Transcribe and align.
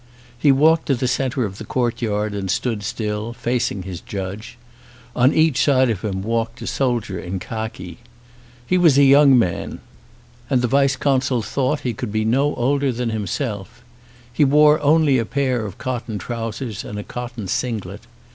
He 0.35 0.51
walked 0.51 0.87
to 0.87 0.95
the 0.95 1.07
centre 1.07 1.45
of 1.45 1.59
the 1.59 1.63
courtyard 1.63 2.33
and 2.33 2.49
stood 2.49 2.81
still, 2.81 3.33
fac 3.33 3.71
ing 3.71 3.83
his 3.83 4.01
judge. 4.01 4.57
On 5.15 5.31
each 5.31 5.63
side 5.63 5.91
of 5.91 6.01
him 6.03 6.23
walked 6.23 6.59
a 6.63 6.65
soldier 6.65 7.19
in 7.19 7.37
khaki. 7.37 7.99
He 8.65 8.79
was 8.79 8.97
a 8.97 9.03
young 9.03 9.37
man 9.37 9.79
and 10.49 10.63
the 10.63 10.67
vice 10.67 10.95
consul 10.95 11.43
thought 11.43 11.83
that 11.83 11.89
he 11.89 11.93
could 11.93 12.11
be 12.11 12.25
no 12.25 12.55
older 12.55 12.91
than 12.91 13.09
226 13.09 13.37
THE 13.37 13.43
VICE 13.45 13.53
CONSUL 13.53 13.57
himself. 13.59 13.83
He 14.33 14.43
wore 14.43 14.79
only 14.81 15.19
a 15.19 15.23
pair 15.23 15.63
of 15.63 15.77
cotton 15.77 16.17
trousers 16.17 16.83
and 16.83 16.97
a 16.97 17.03
cotton 17.03 17.47
singlet. 17.47 18.07